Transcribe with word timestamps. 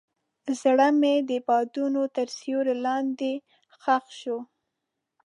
زړه 0.61 0.87
مې 0.99 1.15
د 1.29 1.31
بادونو 1.47 2.01
تر 2.15 2.27
سیوري 2.37 2.75
لاندې 2.85 3.31
ښخ 3.81 4.05
شو. 4.19 4.37